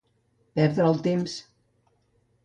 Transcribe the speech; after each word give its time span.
Perdre 0.59 0.87
el 0.91 0.97
temps. 1.07 1.35